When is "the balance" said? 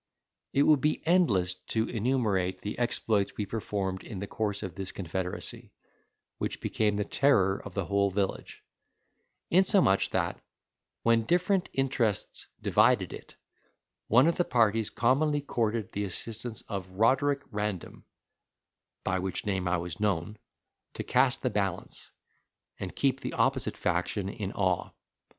21.43-22.09